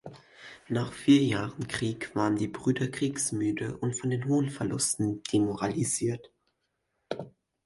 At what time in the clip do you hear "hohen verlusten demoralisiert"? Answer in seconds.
4.25-6.31